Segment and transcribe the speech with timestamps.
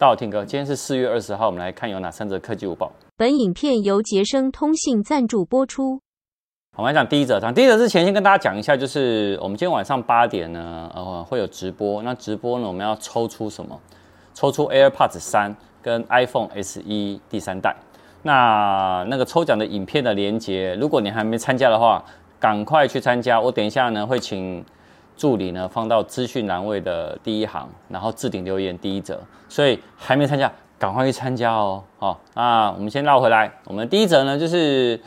[0.00, 2.92] 大家好，Tim 哥，今天是四月二十号，我们来看有哪三则科技午报。
[3.16, 6.00] 本影片由杰生通信赞助播出。
[6.76, 12.00] 我们来讲第一则，讲第一则之前，先跟大家讲一下，就是我们今天晚上八点呢，呃，会有直播。
[12.04, 13.76] 那直播呢，我们要抽出什么？
[14.34, 16.80] 抽出 AirPods 三跟 iPhone SE
[17.28, 17.74] 第三代。
[18.22, 22.04] 那那个抽奖的影片的连接，如果你还没参加的话，
[22.38, 23.40] 赶快去参加。
[23.40, 24.64] 我等一下呢，会请。
[25.18, 31.82] 助理呢，放到资讯栏位的第一行，然后置顶留言第一则，所以还没参加，赶快去参加哦。
[31.98, 34.98] 好，那我们先绕回来，我们第一则呢，就是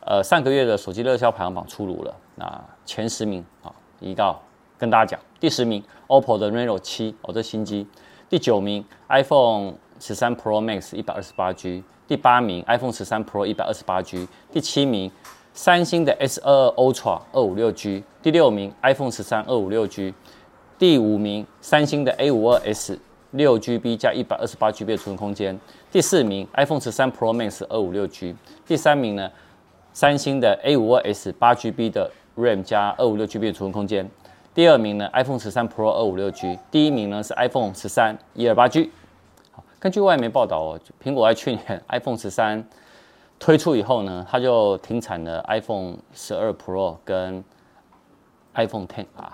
[0.00, 4.40] 呃上个月的手机热销排行榜出炉了，那前十名啊，一到
[4.78, 7.86] 跟大家讲，第十名 OPPO 的 Reno 7哦，这新机，
[8.30, 15.12] 第九名 iPhone 十三 Pro Max 一百二十八 G，第八名 iPhone 十三 Pro 一百二十八 G，第七名。
[15.54, 20.14] 三星的 S 二二 Ultra 二五六 G，第六名 iPhone 十三二五六 G，
[20.78, 22.98] 第五名三星的 A 五二 S
[23.32, 25.58] 六 GB 加一百二十八 GB 的储存空间，
[25.90, 28.34] 第四名 iPhone 十三 Pro Max 二五六 G，
[28.66, 29.30] 第三名呢
[29.92, 34.10] 三星的 A 五二 S 八 GB 的 RAM 加二五六 GB 的储存空间，
[34.54, 38.90] 第二名呢 iPhone 十三 Pro 二五六 G，第一名呢是 iPhone 十三一二八 G。
[39.78, 42.66] 根据外媒报道哦，苹果在去年 iPhone 十三。
[43.42, 47.42] 推出以后呢，它就停产了 iPhone 十二 Pro 跟
[48.54, 49.32] iPhone Ten R。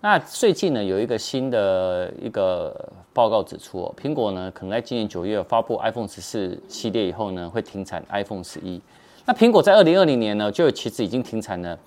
[0.00, 8.80] 那最近呢，有一个新的一个报告指出哦，苹果呢可能在今年九月发布 iPhone 十四系列以后呢，会停产 iPhone 十一。
[9.26, 11.78] 那苹果在二零二零年呢，就其实已经停产了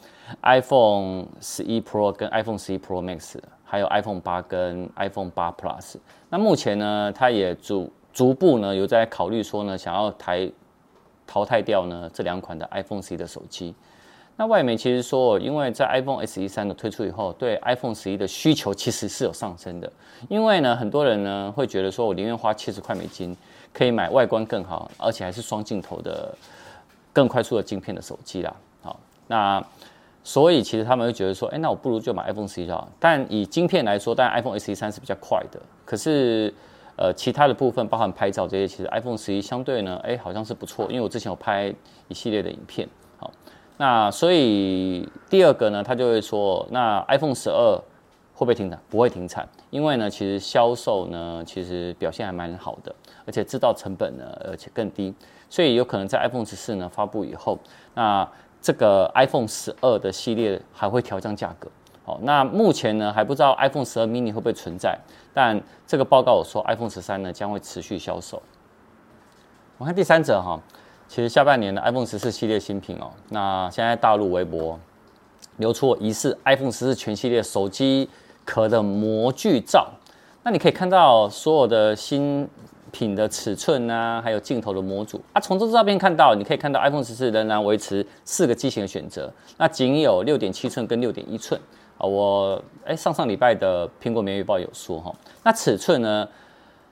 [0.43, 5.95] iPhone 十一 Pro 跟 iPhone 十一 Pro Max，还有 iPhone 八跟 iPhone 八 Plus。
[6.29, 10.47] 那目前呢，它也逐逐步呢有在考虑说呢，想要台。
[11.27, 13.73] 淘汰掉呢这两款的 iPhone SE 的手机，
[14.37, 19.91] 那外媒其实说，因为在 iPhone SE 三的推出以后，对 iPhone 十一的需求其实是有上升的。
[20.29, 23.35] 因为呢，很多人呢会觉得说，我宁愿花七十块美金，
[23.73, 26.35] 可以买外观更好，而且还是双镜头的、
[27.13, 28.55] 更快速的镜片的手机啦。
[28.81, 29.65] 好，那
[30.23, 32.87] 所以其实他们会觉得说，哎，那我不如就买 iPhone 十一好。
[32.99, 36.53] 但以晶片来说，当然 iPhone SE 三是比较快的，可是。
[36.97, 41.73] 呃，其他的部分包含拍照这些，其实 iPhone 十一相对呢，哎，好像是不错，因为我之前有拍
[42.07, 43.29] 一系列的影片，好，
[43.77, 47.75] 那所以第二个呢，他就会说，那 iPhone 十二
[48.33, 48.79] 会不会停产？
[48.89, 52.95] 不会停产，因为呢，其实销售呢，其实表现还蛮好的，
[53.25, 55.13] 而且制造成本呢，而且更低，
[55.49, 57.59] 所以有可能在 iPhone 十四呢发布以后，
[57.93, 58.25] 那
[58.61, 61.69] 这个 iPhone 十二的系列还会调降价格。
[62.23, 64.97] 那目前呢还不知道 iPhone 十二 mini 会不会存在，
[65.33, 68.41] 但这个报告我说 iPhone 十三呢将会持续销售。
[69.77, 70.59] 我看第三者哈，
[71.07, 74.79] 其实下半年的 iPhone 十四系列新品哦，那现在大陆微博
[75.57, 78.09] 流出疑似 iPhone 十四全系列手机
[78.45, 79.89] 壳的模具照，
[80.43, 82.47] 那你可以看到所有的新
[82.91, 91.59] 品的尺寸啊，还有镜头的模组啊，从这照片看到，你可以看到 iPhone 十四仍然维持四个机型的选择，那仅有六点七寸跟六点一寸。
[91.97, 95.13] 啊，我哎，上上礼拜的苹果每日报有说哈，
[95.43, 96.27] 那尺寸呢，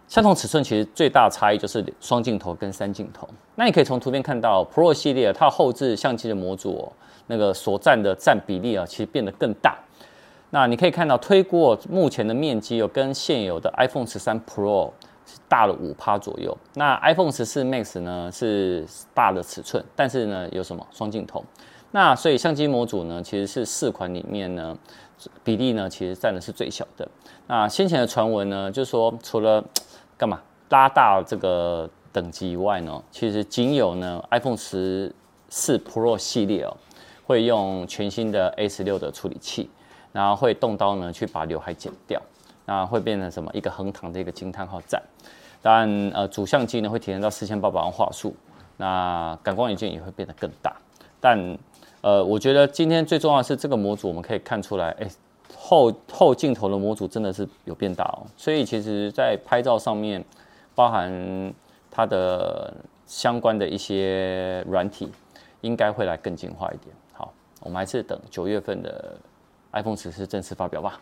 [0.08, 3.28] 相同尺寸其实最大差异就是双镜头跟三镜头。
[3.56, 6.92] 那你可以从图片看到，Pro 系列它后置相机的模组，
[7.28, 9.78] 那个所占的占比例啊，其实变得更大。
[10.50, 14.92] 那你可以看到推过目前的面积有跟现有的 iPhone 十三 Pro
[15.25, 16.56] 是大了五趴左右。
[16.75, 21.44] 那 iPhone 十四 Max 呢是大的尺寸，但是呢有什么双镜头？
[21.96, 24.76] 那所以相机模组呢，其实是四款里面呢，
[25.44, 27.08] 比例呢其实占的是最小的。
[27.46, 29.64] 那先前的传闻呢，就是说除了
[30.18, 35.14] 干嘛拉大这个等级以外呢，其实仅有呢 iPhone 十
[35.50, 36.76] 四 Pro 系列哦，
[37.28, 39.70] 会用全新的 A 十六的处理器，
[40.12, 42.20] 然后会动刀呢去把刘海剪掉，
[42.66, 45.00] 那会变成什么一个横躺的一个惊叹号赞。
[45.62, 48.36] 但呃主相机呢会提升到四千八百万画素，
[48.78, 50.75] 那感光元件也会变得更大，
[51.22, 51.56] 但。
[52.03, 55.08] 呃，我觉得今天最重要的是这个模组，我们可以看出来，哎，
[55.56, 58.28] 后后镜头的模组真的是有变大哦。
[58.36, 60.22] 所以其实，在拍照上面，
[60.75, 61.53] 包含
[61.89, 62.74] 它的
[63.07, 65.10] 相关的一些软体，
[65.62, 66.94] 应该会来更进化一点。
[67.13, 67.31] 好，
[67.62, 69.16] 我们还是等九月份的
[69.72, 71.00] iPhone 十四正式发表吧。